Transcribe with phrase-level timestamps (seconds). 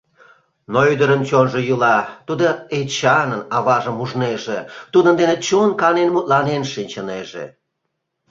[0.71, 1.97] Но ӱдырын чонжо йӱла,
[2.27, 2.47] тудо
[2.79, 4.59] Эчанын аважым ужнеже,
[4.93, 7.45] тудын дене чон канен мутланен шинчынеже.